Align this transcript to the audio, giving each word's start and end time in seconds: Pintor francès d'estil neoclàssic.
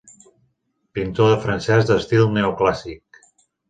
Pintor 0.97 1.37
francès 1.45 1.87
d'estil 1.93 2.29
neoclàssic. 2.39 3.27